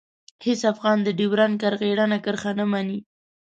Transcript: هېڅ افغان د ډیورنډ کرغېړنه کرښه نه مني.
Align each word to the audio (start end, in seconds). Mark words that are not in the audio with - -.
هېڅ 0.45 0.61
افغان 0.73 0.97
د 1.03 1.09
ډیورنډ 1.19 1.55
کرغېړنه 1.61 2.17
کرښه 2.25 2.51
نه 2.59 2.65
مني. 2.71 2.99